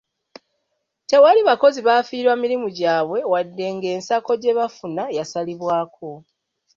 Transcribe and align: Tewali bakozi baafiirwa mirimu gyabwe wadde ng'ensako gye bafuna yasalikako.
Tewali 1.09 1.41
bakozi 1.49 1.79
baafiirwa 1.87 2.33
mirimu 2.43 2.67
gyabwe 2.77 3.19
wadde 3.31 3.65
ng'ensako 3.75 4.31
gye 4.41 4.53
bafuna 4.59 5.03
yasalikako. 5.17 6.09